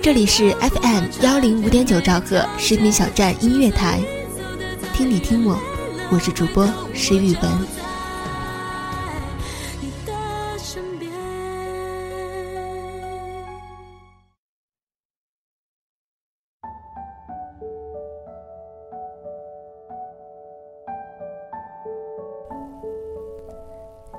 [0.00, 4.00] 这里是 FM 幺零五点九兆赫士兵小站音乐台，
[4.94, 5.58] 听你听我，
[6.10, 7.52] 我是主播石宇文。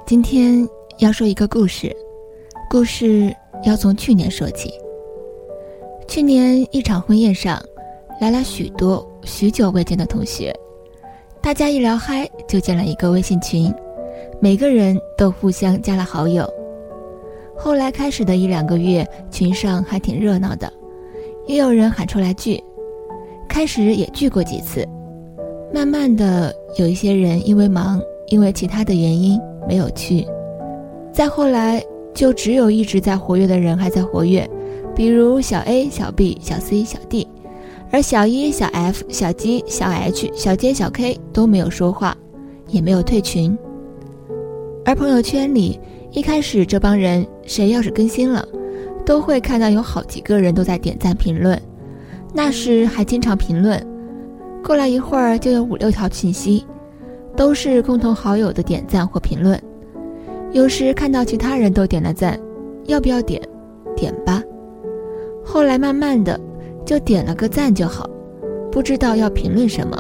[0.05, 1.95] 今天要说一个故事，
[2.69, 4.71] 故事要从去年说起。
[6.09, 7.61] 去年一场婚宴上，
[8.19, 10.52] 来了许多许久未见的同学，
[11.39, 13.71] 大家一聊嗨就建了一个微信群，
[14.41, 16.52] 每个人都互相加了好友。
[17.55, 20.73] 后来开始的一两个月，群上还挺热闹的，
[21.45, 22.59] 也有人喊出来聚，
[23.47, 24.83] 开始也聚过几次，
[25.71, 29.39] 慢慢的有一些人因为忙，因为其他的原因。
[29.67, 30.25] 没有去，
[31.13, 31.80] 再后来
[32.11, 34.49] 就只有一直在活跃的人还在活跃，
[35.00, 37.25] 比如小 A、小 B、小 C、小 D，
[37.89, 42.14] 而小 E、小 F、小 G、小 H、小 J、小 K 都没有说话，
[42.67, 43.58] 也没有退群。
[44.83, 45.80] 而朋友圈里
[46.11, 48.45] 一开始这帮人谁要是更新了，
[49.05, 51.58] 都会看到有好几个人都在点赞评论，
[52.33, 53.81] 那时还经常评论，
[54.61, 56.66] 过了一会儿就有五六条信息。
[57.37, 59.58] 都是共同好友的点赞或评论，
[60.52, 62.37] 有时看到其他人都点了赞，
[62.86, 63.42] 要不要点？
[63.95, 64.43] 点吧。
[65.52, 66.39] 后来慢慢的
[66.86, 68.08] 就点了个赞就好，
[68.71, 69.98] 不知道要评论什么，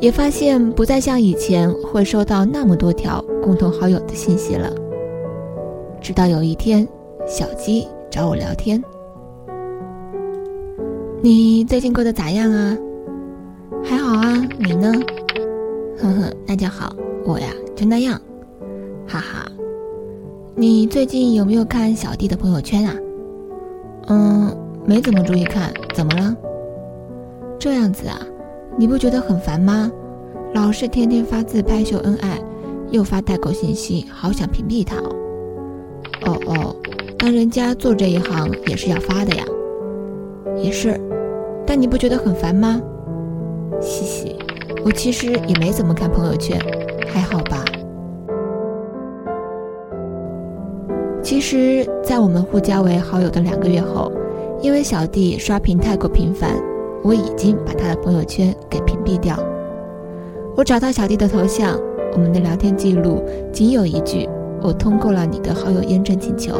[0.00, 4.72] 也发现不再像以前会收到那么多条共同好友的信息了。
[6.00, 6.88] 直到有一天，
[7.26, 8.82] 小鸡找我聊天
[11.20, 12.74] ：“你最近过得咋样啊
[13.84, 14.90] ？”“还好啊，你呢？”
[16.00, 16.96] 呵呵，那就好。
[17.26, 18.18] 我呀，就那样，
[19.06, 19.46] 哈哈。
[20.54, 22.94] 你最近有没有看小弟的朋友圈啊？
[24.08, 25.72] 嗯，没怎么注意看。
[25.94, 26.34] 怎么了？
[27.58, 28.18] 这样子啊，
[28.76, 29.90] 你不觉得很烦吗？
[30.54, 32.40] 老是天天发自拍秀恩爱，
[32.90, 35.16] 又发代购信息，好想屏蔽他哦。
[36.24, 36.76] 哦哦，
[37.18, 39.44] 但人家做这一行也是要发的呀。
[40.56, 40.98] 也是，
[41.66, 42.80] 但你不觉得很烦吗？
[43.80, 44.36] 嘻嘻。
[44.84, 46.58] 我其实也没怎么看朋友圈，
[47.08, 47.40] 还好
[51.38, 54.10] 其实，在我们互加为好友的两个月后，
[54.60, 56.50] 因为小弟刷屏太过频繁，
[57.04, 59.38] 我已经把他的朋友圈给屏蔽掉。
[60.56, 61.78] 我找到小弟的头像，
[62.12, 63.22] 我们的聊天记录
[63.52, 64.28] 仅有一句
[64.60, 66.56] ：“我通过了你的好友验证请求，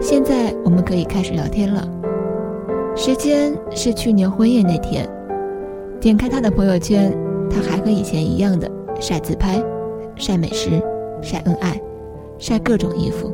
[0.00, 1.88] 现在我们可以开始聊天了。”
[2.96, 5.08] 时间是去年婚宴那天，
[6.00, 7.16] 点开他的朋友圈。
[7.48, 9.62] 他还和以前一样的晒自拍、
[10.16, 10.82] 晒美食、
[11.22, 11.80] 晒恩爱、
[12.38, 13.32] 晒各种衣服。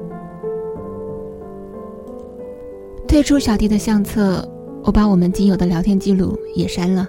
[3.12, 4.42] 退出小弟的相册，
[4.82, 7.06] 我把我们仅有的聊天记录也删了。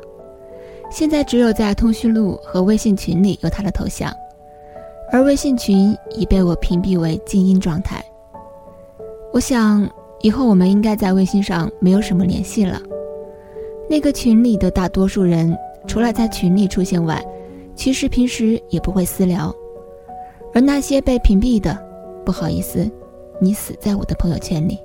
[0.92, 4.14] 现在只有在通讯录和微信群里有他的头像，
[5.14, 8.04] 而微信群已被我屏蔽为静音状态。
[9.32, 12.82] 我想以后我们应该在微信上没有什么联系了。
[13.90, 15.58] 那个群里的大多数人。
[15.88, 17.24] 除了在群里出现外，
[17.76, 19.56] 其实平时也不会私聊。
[20.54, 21.78] 而那些被屏蔽的，
[22.26, 22.92] 不好意思，
[23.40, 24.78] 你死在我的朋友圈里。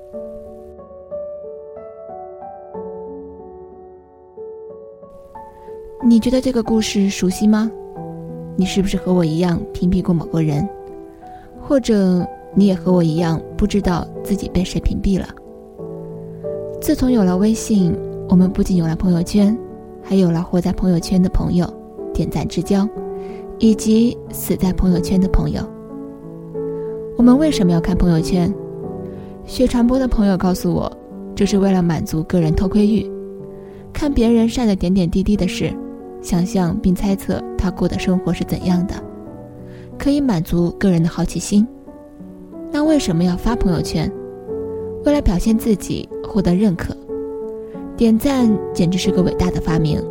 [6.09, 7.69] 你觉得这个故事熟悉吗？
[8.55, 10.67] 你是不是和我一样屏蔽过某个人？
[11.61, 15.27] 或者你也和我一样不知道自己被谁屏蔽了？
[16.81, 17.95] 自从有了微信，
[18.27, 19.55] 我们不仅有了朋友圈。
[20.01, 21.71] 还有了活在朋友圈的朋友，
[22.11, 22.89] 点赞之交，
[23.59, 25.61] 以及死在朋友圈的朋友。
[27.17, 28.51] 我们为什么要看朋友圈？
[29.45, 30.91] 学传播的朋友告诉我，
[31.35, 33.07] 这是为了满足个人偷窥欲。
[33.93, 35.71] 看别人晒的点点滴滴的事，
[36.21, 38.95] 想象并猜测他过的生活是怎样的，
[39.97, 41.67] 可以满足个人的好奇心。
[42.71, 44.11] 那为什么要发朋友圈？
[45.05, 46.95] 为了表现自己，获得认可。
[47.95, 50.01] 点赞简直是个伟大的发明，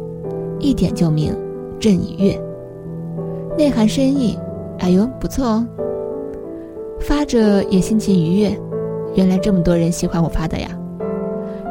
[0.59, 1.37] 一点就明，
[1.79, 2.39] 朕已阅。
[3.57, 4.39] 内涵深意，
[4.79, 5.67] 哎呦，不错哦。
[7.01, 8.59] 发着也心情愉悦，
[9.15, 10.69] 原来这么多人喜欢我发的呀。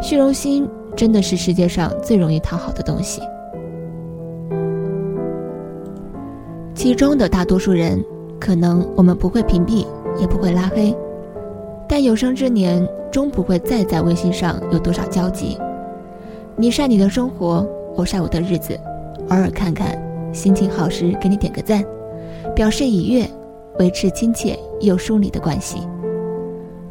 [0.01, 3.21] 虚荣心真的是世界上最容易讨好的东西。
[6.77, 8.05] 其中的大多数人，
[8.39, 9.83] 可能我们不会屏蔽，
[10.21, 10.95] 也不会拉黑。
[11.89, 15.57] 但有生之年终不会再在微信上有多少交集。
[16.55, 18.79] 你晒你的生活，我晒我的日子，
[19.29, 19.99] 偶尔看看，
[20.31, 21.83] 心情好时给你点个赞，
[22.55, 23.27] 表示已阅，
[23.79, 25.79] 维持亲切又疏离的关系。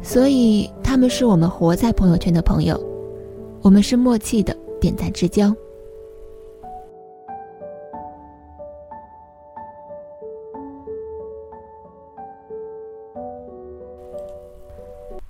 [0.01, 2.77] 所以他们是我们活在朋友圈的朋友，
[3.61, 5.55] 我们是默契的点赞之交。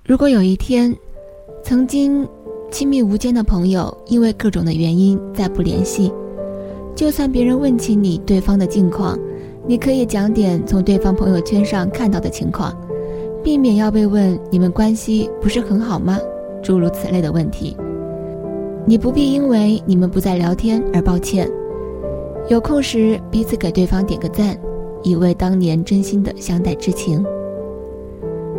[0.08, 0.96] 如果有一天，
[1.62, 2.26] 曾经
[2.72, 6.10] 亲密无间的朋友因为各种的原因再不联系，
[6.96, 9.20] 就算别人问起你对方的近况，
[9.68, 12.74] 你可以讲点从对方朋友圈上看到的情况，
[13.44, 16.18] 避免要被问你们关系不是很好吗？
[16.64, 17.76] 诸如此类的问题。
[18.86, 21.52] 你不必因为你们不再聊天而抱歉，
[22.48, 24.58] 有空时彼此给对方点个赞，
[25.04, 27.26] 以慰当年真心的相待之情。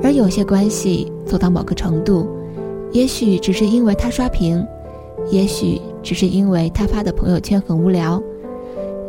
[0.02, 2.26] 而有些关系走到某个程度，
[2.92, 4.64] 也许只是因为他刷屏，
[5.30, 8.22] 也许只是因为他发的朋友圈很无聊，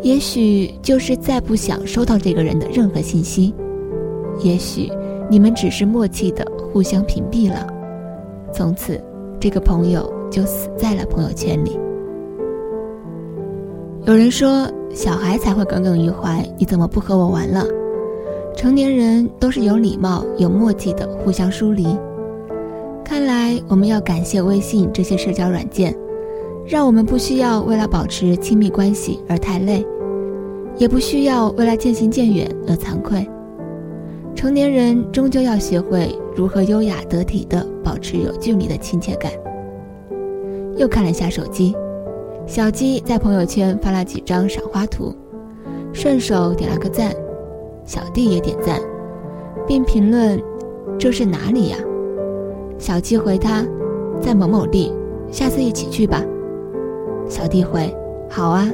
[0.01, 3.53] 也许就是再不想收到这个人的任何信息，
[4.41, 4.91] 也许
[5.30, 7.68] 你们只是默契的互相屏蔽了，
[8.51, 9.00] 从此
[9.39, 11.80] 这个朋友就死在了朋友圈里。
[14.06, 17.63] 有人说，小孩才会耿耿于怀，你怎么不和我玩了？
[18.56, 21.98] 成年人都是有礼貌、有默契的互相疏离。
[23.04, 25.96] 看来我们要感谢微信这些社交软件，
[26.68, 29.86] 让我们不需要为了保持亲密关系而太累，
[30.78, 33.28] 也不需要为了渐行渐远而惭愧。
[34.36, 39.31] 成年人终究要学会如何优雅得体地保持有距离的亲切感。
[40.78, 41.75] 又看了下手机，
[42.46, 45.13] 小鸡在朋友圈发了几张赏花图，
[45.92, 47.12] 顺手点了个赞。
[47.89, 48.80] 小弟也点赞，
[49.65, 50.39] 并评论
[51.00, 51.77] ：“这是哪里呀？”
[52.77, 53.65] 小七回他
[54.21, 54.94] ：“在某某地，
[55.31, 56.24] 下次一起去吧。”
[57.27, 57.91] 小弟回
[58.30, 58.69] ：“好啊。”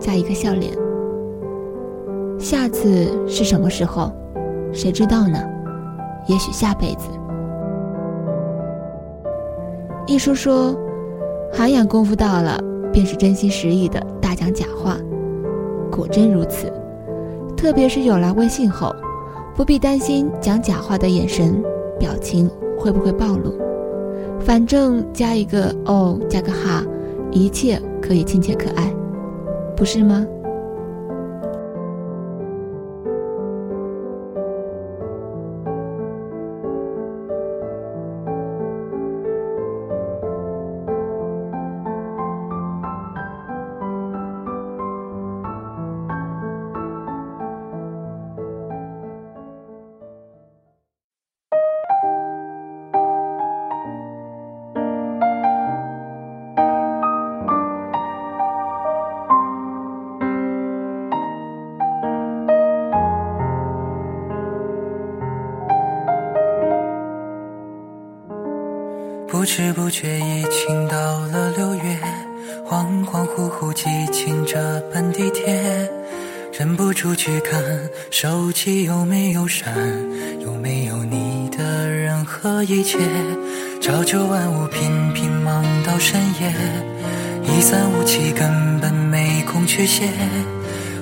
[0.00, 0.72] 加一个笑脸。
[2.40, 4.10] 下次是什么时候？
[4.72, 5.38] 谁知道呢？
[6.26, 7.08] 也许下辈子。
[10.08, 10.74] 一书说
[11.54, 12.58] ：“涵养功夫到了，
[12.92, 14.96] 便是真心实意的大讲假话。”
[15.88, 16.66] 果真如此。
[17.56, 18.94] 特别是有了微信后，
[19.54, 21.62] 不必担心讲假话的眼神、
[21.98, 23.54] 表情会不会暴露，
[24.38, 26.84] 反正加一个哦，加个哈，
[27.32, 28.94] 一切可以亲切可爱，
[29.74, 30.26] 不是吗？
[69.36, 71.98] 不知不觉已经到了六月，
[72.66, 75.60] 恍恍惚惚记清这班地铁，
[76.58, 77.62] 忍不住去看
[78.10, 79.76] 手机有没有删，
[80.40, 82.98] 有没有你的任何一切。
[83.78, 86.50] 朝九晚五，频频忙到深夜，
[87.44, 90.08] 一三五七根本没空去写。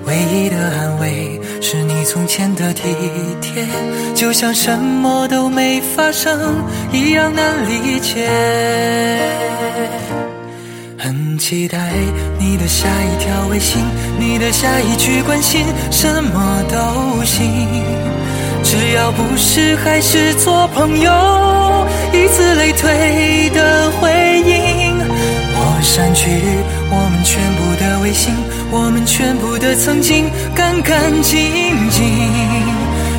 [0.06, 2.94] 唯一的安慰是你从前的体
[3.40, 3.64] 贴，
[4.14, 8.28] 就像什么都没发生一样难理解。
[10.98, 11.78] 很期待
[12.38, 13.82] 你的下一条微信，
[14.18, 17.66] 你的下一句关心，什么都行，
[18.62, 21.10] 只要不是还是做朋友，
[22.12, 24.98] 以此类推的回应，
[25.56, 26.28] 我删去
[26.90, 27.03] 我
[28.04, 28.34] 微信。
[28.70, 31.40] 我们全部的曾经干干净
[31.90, 32.04] 净，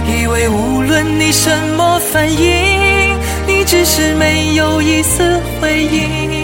[0.05, 6.34] 以为无论你什么反应，你只是没有一丝回应。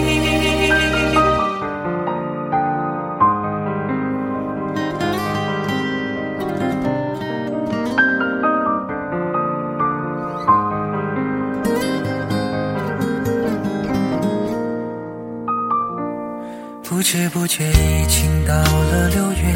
[17.42, 19.52] 不觉已经到了六月，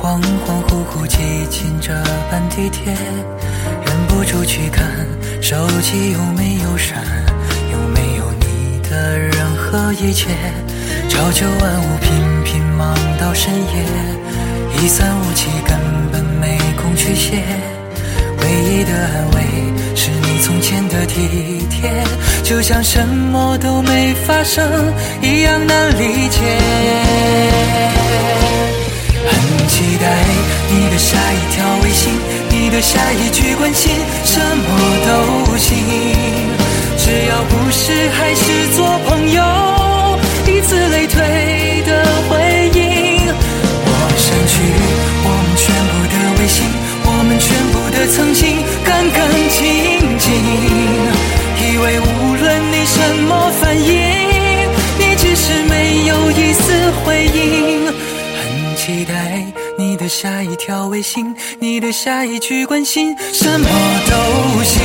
[0.00, 1.16] 恍恍惚惚记
[1.50, 1.92] 进这
[2.30, 2.94] 班地铁，
[3.84, 4.86] 忍不住去看
[5.42, 7.02] 手机有没有闪，
[7.72, 10.28] 有没有你的任何一切。
[11.08, 15.76] 朝九晚五频频忙到深夜，一三五七根
[16.12, 17.42] 本没空去写，
[18.42, 19.42] 唯一的安慰。
[19.96, 21.90] 是你从前的体贴，
[22.48, 24.64] 就像什么都没发生
[25.20, 26.38] 一样难理解。
[29.28, 30.24] 很期待
[30.70, 32.10] 你的下一条微信，
[32.48, 33.92] 你的下一句关心，
[34.24, 34.64] 什么
[35.04, 35.76] 都行，
[36.96, 39.42] 只要不是还是做朋友，
[40.46, 43.28] 以此类推的回应。
[43.84, 44.56] 我删去
[45.22, 46.64] 我们全部的微信，
[47.04, 48.47] 我们全部的曾经，
[60.20, 63.68] 下一条微信，你的下一句关心，什么
[64.10, 64.16] 都
[64.64, 64.82] 行，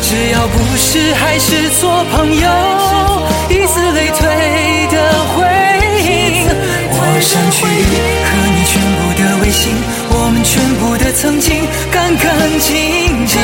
[0.00, 2.48] 只要不是还是做朋友，
[3.50, 4.26] 以此类推
[4.90, 5.44] 的回
[6.00, 6.48] 应。
[6.88, 7.66] 我删去
[8.24, 9.76] 和你全部的微信，
[10.08, 11.60] 我们全部的曾经，
[11.92, 12.24] 干干
[12.58, 12.72] 净
[13.26, 13.38] 净。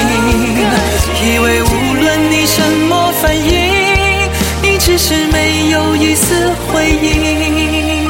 [1.22, 3.52] 以为无论你什么反应，
[4.62, 8.01] 你只是没有一丝回应。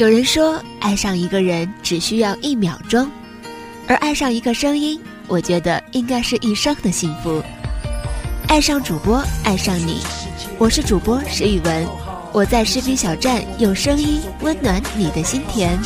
[0.00, 3.06] 有人说，爱上一个人只需要一秒钟，
[3.86, 7.42] 而爱上一个声音，我觉得应该是一生的幸福。
[8.48, 10.00] 爱上主播，爱上你，
[10.56, 11.86] 我是主播石宇文，
[12.32, 15.78] 我在视频小站用声音温暖你的心田。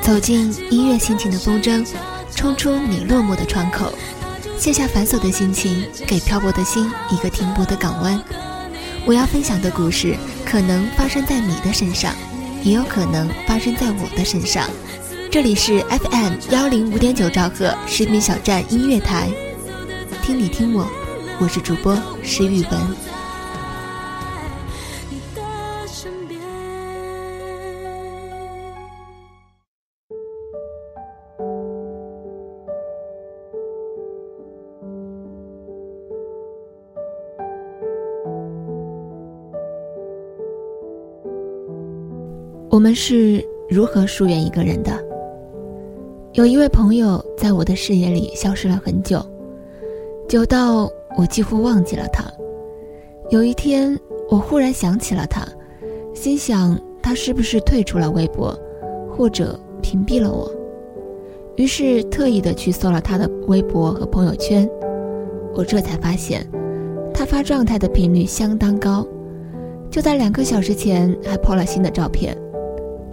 [0.00, 1.86] 走进音乐心情的风筝，
[2.34, 3.92] 冲出你落寞的窗口。
[4.64, 8.18] 卸下繁琐的心情，给漂泊的心一个停泊的港湾。
[9.04, 12.14] 我要分享的故事，可能发生在你的身上，
[12.62, 14.66] 也有可能发生在我的身上。
[15.30, 19.28] 这里是 FM 幺零五点九兆赫视频小站音乐台，
[20.22, 20.88] 听你听我，
[21.38, 23.13] 我是主播石宇文。
[42.74, 44.90] 我们是如何疏远一个人的？
[46.32, 49.24] 有一位朋友在我的视野里消失了很久，
[50.28, 52.24] 久到我几乎忘记了他。
[53.30, 53.96] 有一天，
[54.28, 55.46] 我忽然想起了他，
[56.14, 58.52] 心想他是不是退出了微博，
[59.08, 60.50] 或者屏蔽了我？
[61.54, 64.68] 于是特意的去搜了他的微博和朋友圈，
[65.54, 66.44] 我这才发现，
[67.14, 69.06] 他发状态的频率相当高，
[69.92, 72.36] 就在两个小时前还 po 了新的照片。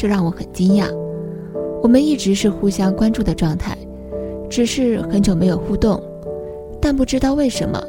[0.01, 0.91] 这让我很惊讶。
[1.83, 3.77] 我们一直是互相关注的状态，
[4.49, 6.01] 只是很久没有互动。
[6.81, 7.79] 但不知道为什么，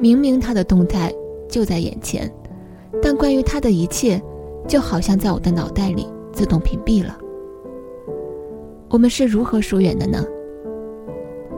[0.00, 1.14] 明明他的动态
[1.48, 2.28] 就在眼前，
[3.00, 4.20] 但关于他的一切，
[4.66, 7.16] 就好像在我的脑袋里自动屏蔽了。
[8.90, 10.24] 我们是如何疏远的呢？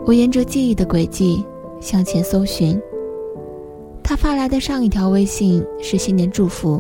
[0.04, 1.42] 我沿着记忆的轨迹
[1.80, 2.78] 向前搜寻。
[4.02, 6.78] 他发来的上一条微信是新年祝福，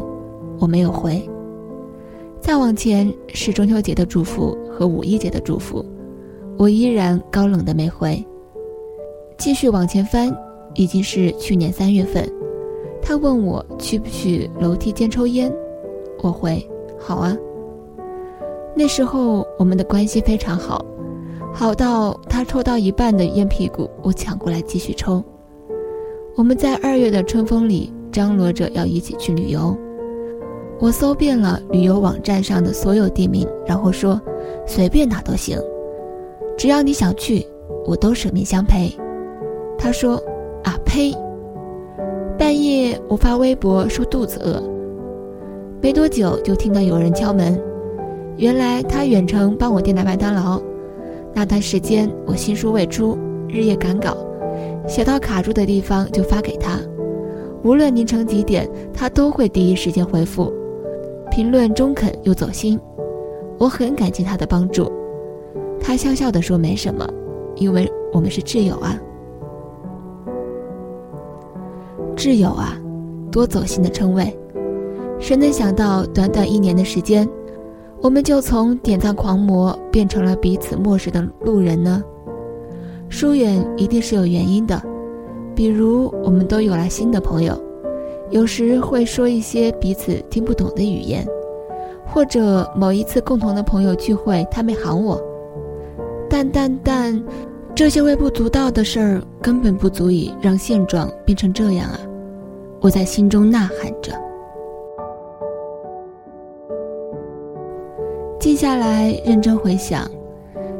[0.58, 1.26] 我没有回。
[2.46, 5.84] 再往前是中秋节的祝福和五一节的祝福，
[6.56, 8.24] 我依然高冷的没回。
[9.36, 10.32] 继续往前翻，
[10.76, 12.24] 已经是去年三月份，
[13.02, 15.52] 他问我去不去楼梯间抽烟，
[16.22, 16.64] 我回
[16.96, 17.36] 好啊。
[18.76, 20.86] 那时候我们的关系非常好，
[21.52, 25.20] 好到他抽到一半的烟屁股，我抢过来继续抽。
[26.36, 29.76] 我们在二月的春风里张罗着要一起去旅游。
[30.78, 34.20] 我搜遍了旅游网站上的所有地名，然后说
[34.66, 35.58] 随便哪都行，
[36.56, 37.46] 只要你想去，
[37.86, 38.94] 我都舍命相陪。
[39.78, 40.22] 他说
[40.64, 41.14] ：“啊呸！”
[42.38, 44.62] 半夜我发微博说肚子饿，
[45.80, 47.58] 没多久就听到有人敲门，
[48.36, 50.60] 原来他远程帮我订了麦当劳。
[51.32, 53.16] 那段时间我新书未出，
[53.48, 54.14] 日夜赶稿，
[54.86, 56.78] 写到卡住的地方就发给他，
[57.62, 60.52] 无论凌晨几点，他都会第一时间回复，
[61.36, 62.80] 评论中肯又走心，
[63.58, 64.90] 我很感激他的帮助。
[65.78, 67.06] 他笑笑地说：“没什么，
[67.56, 68.98] 因为我们是挚友啊。”
[72.16, 72.80] 挚友啊，
[73.30, 74.34] 多走心的称谓，
[75.18, 77.28] 谁能想到短短一年的时间，
[78.00, 82.02] 我们就从点赞狂魔变成了彼此漠视的路人呢？
[83.10, 84.82] 疏远一定是有原因的，
[85.54, 87.54] 比如我们都有了新的朋友，
[88.30, 91.26] 有时会说一些彼此听不懂的语言，
[92.06, 95.20] 或者某一次共同的朋友聚会，他没喊我，
[96.28, 97.22] 但但但。
[97.74, 102.00] 这些微不足道的事儿根本不足以让现状变成这样啊！
[102.80, 104.14] 我在心中呐喊着。
[108.40, 110.10] 静下来，认真回想，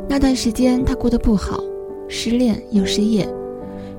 [0.09, 1.63] 那段时间他过得不好，
[2.09, 3.29] 失恋又失业，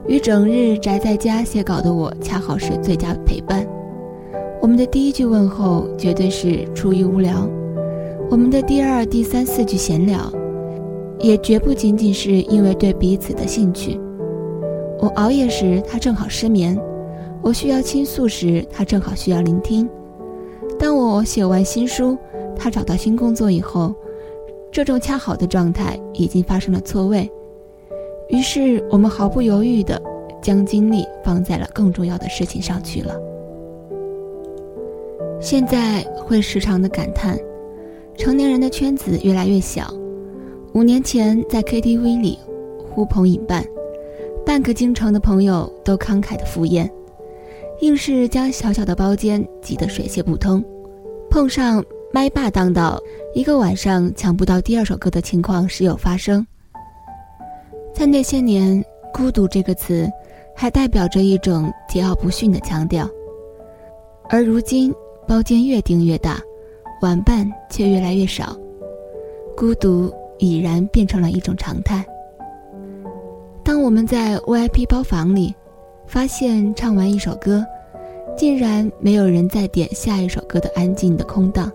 [0.07, 3.67] 与整日宅在家写稿的我恰好是最佳陪伴。
[4.61, 7.47] 我们的第一句问候绝对是出于无聊，
[8.29, 10.31] 我们的第二、第三、四句闲聊。
[11.19, 13.99] 也绝不仅仅是因为对彼此的兴趣。
[14.99, 16.77] 我熬夜时，他正好失眠；
[17.41, 19.89] 我需要倾诉时，他正好需要聆听。
[20.77, 22.15] 当我写完新书，
[22.55, 23.95] 他找到新工作以后，
[24.71, 27.27] 这种恰好的状态已经发生了错位。
[28.29, 30.01] 于是，我们毫不犹豫的
[30.41, 33.15] 将精力放在了更重要的事情上去了。
[35.39, 37.37] 现在会时常的感叹，
[38.17, 39.93] 成年人的圈子越来越小。
[40.73, 42.37] 五年前在 KTV 里
[42.89, 43.65] 呼朋引伴，
[44.45, 46.91] 半个京城的朋友都慷慨的赴宴，
[47.79, 50.63] 硬是将小小的包间挤得水泄不通。
[51.29, 53.01] 碰上麦霸当道，
[53.33, 56.45] 一个晚上抢不到第二首歌的情况时有发生。
[57.97, 60.07] 在那些年，孤独这个词
[60.55, 63.09] 还代表着一种桀骜不驯的腔调，
[64.29, 64.93] 而如今
[65.27, 66.39] 包间越订越大，
[67.01, 68.55] 玩伴却越来越少，
[69.55, 70.13] 孤独。
[70.39, 72.05] 已然变成了一种常态。
[73.63, 75.51] 当我们在 VIP 包房里，
[76.05, 77.65] 发现唱完一首歌，
[78.37, 81.71] 竟然没有人再点下一首歌的安静的空档，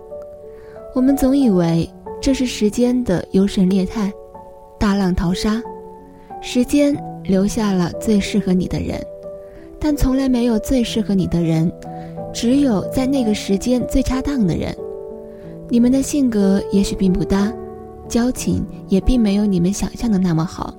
[0.94, 4.12] 我们总以为这是时间的优胜劣汰，
[4.78, 5.60] 大浪淘沙，
[6.44, 9.00] 时间留下了最适合你的人，
[9.78, 11.72] 但从来没有最适合你的人，
[12.34, 14.76] 只有在那个时间最恰当的人。
[15.68, 17.50] 你们的性格也许并不搭。
[18.08, 20.74] 交情也并没有你们想象的那么好，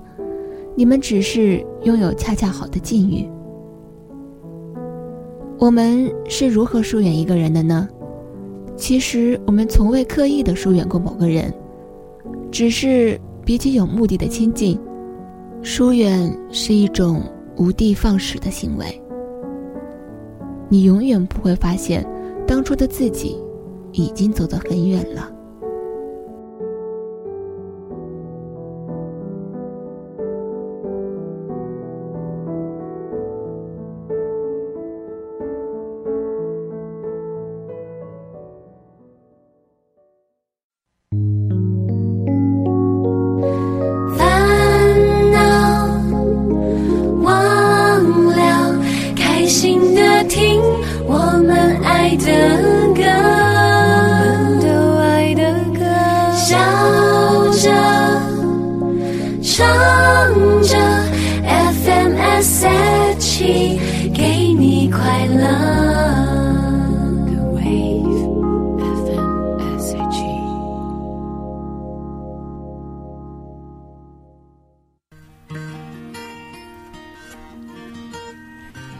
[0.76, 3.28] 你们只是拥有恰恰好的境遇。
[5.58, 7.88] 我们是如何疏远一个人的呢？
[8.76, 11.52] 其实我们从未刻意的疏远过某个人，
[12.52, 14.78] 只是比起有目的的亲近，
[15.63, 17.23] 疏远是一种
[17.56, 19.02] 无的放矢的行为。
[20.67, 22.06] 你永远不会发现，
[22.45, 23.41] 当初的自己
[23.93, 25.32] 已经走得很远了。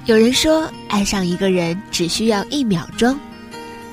[0.06, 3.18] 有人说，爱上一个人只需要一秒钟，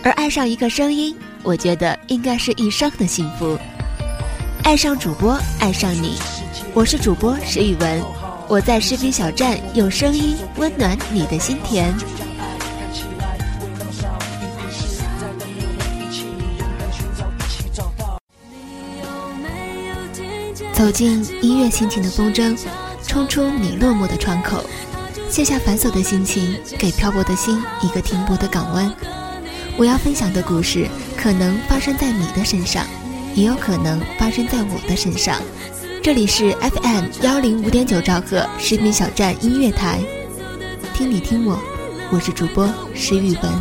[0.03, 3.57] 而爱上一个声音，我觉得应该是一生的幸福。
[4.65, 6.19] 爱上主播，爱上你，
[6.75, 8.03] 我是主播石宇文，
[8.49, 11.95] 我在视频小站用声音温暖你的心田。
[20.73, 22.59] 走进音乐心情的风筝，
[23.07, 24.65] 冲出你落寞的窗口。
[25.31, 28.93] 卸下繁琐的心情，给漂泊的心一个停泊的港湾。
[29.79, 32.85] 我要分享的故事可能发生在你的身上，
[33.37, 35.41] 也有可能发生在我的身上。
[36.03, 40.01] 这里是 FM 幺零五点九兆赫视频小站音乐台，
[40.95, 41.57] 听你听我，
[42.11, 43.53] 我是主播石宇文。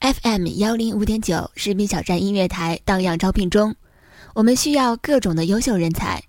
[0.00, 3.74] FM 幺零五点九视频小站音乐台荡漾招聘中，
[4.34, 6.22] 我们需要各种的优秀人才，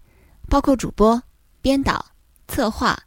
[0.49, 1.21] 包括主播、
[1.61, 2.05] 编导、
[2.47, 2.97] 策划、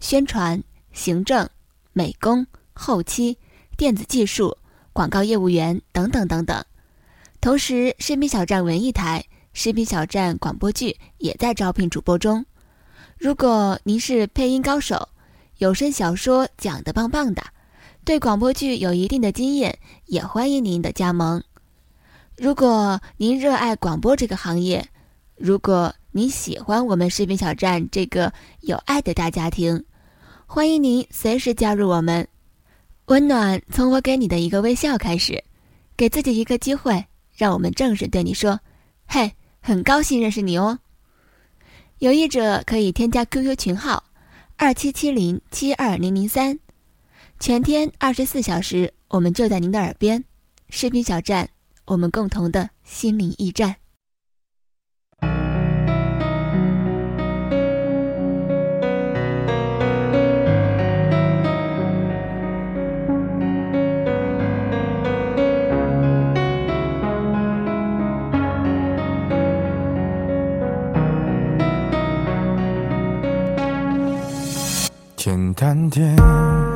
[0.00, 1.48] 宣传、行政、
[1.92, 3.38] 美工、后期、
[3.76, 4.56] 电子技术、
[4.92, 6.64] 广告业务员等等等等。
[7.40, 12.44] 同时，视频小站文艺台、视频小站广播剧也在招聘主播中。
[13.18, 15.08] 如果您是配音高手，
[15.58, 17.42] 有声小说讲得棒棒的。
[18.04, 21.42] 对广播剧有一定的经验，也欢迎您的加盟。
[22.36, 24.86] 如果您热爱广播这个行业，
[25.36, 29.82] 如果您喜欢我们视频小站这个有爱的大家庭，
[30.44, 32.28] 欢迎您随时加入我们。
[33.06, 35.42] 温暖从我给你的一个微笑开始，
[35.96, 37.02] 给自己一个机会，
[37.34, 38.60] 让我们正式对你说
[39.08, 40.78] ：“嘿，很高兴认识你哦。”
[42.00, 44.04] 有意者可以添加 QQ 群号：
[44.56, 46.58] 二七七零七二零零三。
[47.40, 50.22] 全天二十四小时，我们就在您的耳边。
[50.68, 51.48] 视频小站，
[51.86, 53.76] 我们共同的心灵驿站。
[75.16, 76.75] 简单点。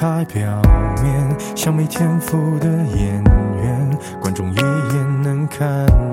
[0.00, 0.62] 太表
[1.02, 3.20] 面，像没天赋的演
[3.60, 5.68] 员，观众一眼能看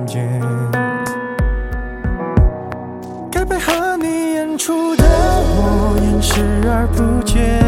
[0.08, 0.42] 见。
[3.32, 7.62] 该配合你演出的我，演视而不见。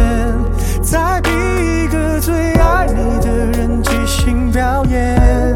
[0.82, 5.56] 在逼一个最爱你的人即兴表演。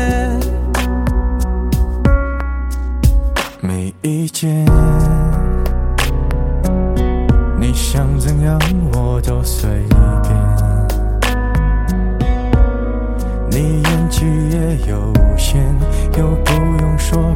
[4.01, 4.65] 意见。
[7.59, 8.59] 你想怎样
[8.93, 9.69] 我都随
[10.23, 10.35] 便，
[13.51, 15.63] 你演技也有限，
[16.17, 17.35] 又不用说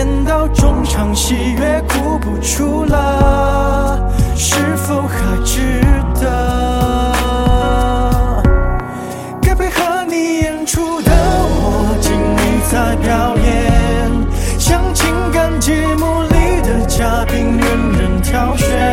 [0.00, 5.82] 演到中场，喜悦哭不出了，是否还值
[6.18, 6.26] 得？
[9.42, 14.10] 该配合你演出的我，尽力在表演，
[14.58, 18.89] 像情感节目里的嘉宾，任人挑选。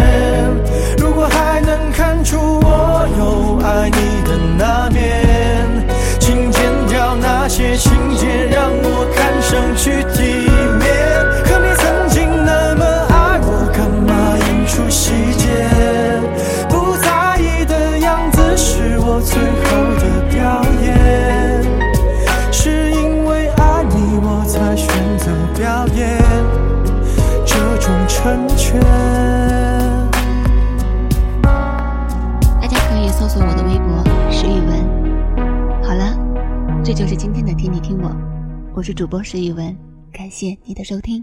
[38.88, 39.76] 是主播石一文，
[40.13, 41.21] 感谢你的收听。